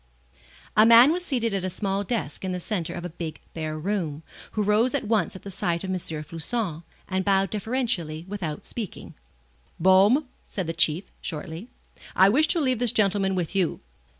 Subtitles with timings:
[0.75, 3.77] A man was seated at a small desk in the centre of a big bare
[3.77, 5.95] room, who rose at once at the sight of M.
[5.97, 9.13] Floçon, and bowed deferentially without speaking.
[9.79, 11.67] "Baume," said the Chief, shortly,
[12.15, 13.79] "I wish to leave this gentleman with you.